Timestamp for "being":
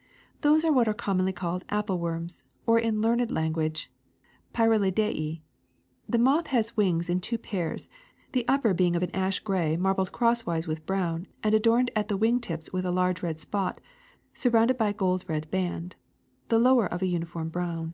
8.72-8.96